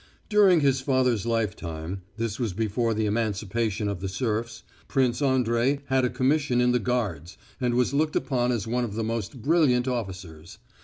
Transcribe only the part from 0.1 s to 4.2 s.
During his father's lifetime this was before the emancipation of the